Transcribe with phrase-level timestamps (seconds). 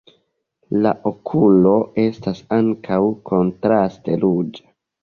[0.85, 1.75] La okulo
[2.07, 3.01] estas ankaŭ
[3.33, 4.71] kontraste ruĝa.